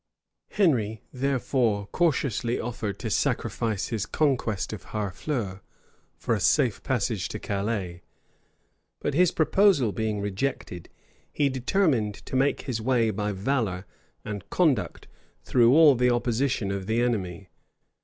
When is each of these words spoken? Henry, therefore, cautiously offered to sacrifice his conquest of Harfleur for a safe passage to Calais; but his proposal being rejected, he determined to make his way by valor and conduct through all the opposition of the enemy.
Henry, 0.49 1.03
therefore, 1.13 1.85
cautiously 1.91 2.59
offered 2.59 2.97
to 2.97 3.11
sacrifice 3.11 3.89
his 3.89 4.07
conquest 4.07 4.73
of 4.73 4.85
Harfleur 4.85 5.61
for 6.15 6.33
a 6.33 6.39
safe 6.39 6.81
passage 6.81 7.27
to 7.27 7.37
Calais; 7.37 8.01
but 8.99 9.13
his 9.13 9.29
proposal 9.31 9.91
being 9.91 10.19
rejected, 10.19 10.89
he 11.31 11.49
determined 11.49 12.15
to 12.15 12.35
make 12.35 12.61
his 12.63 12.81
way 12.81 13.11
by 13.11 13.31
valor 13.31 13.85
and 14.25 14.49
conduct 14.49 15.07
through 15.43 15.71
all 15.71 15.93
the 15.93 16.09
opposition 16.09 16.71
of 16.71 16.87
the 16.87 16.99
enemy. 16.99 17.49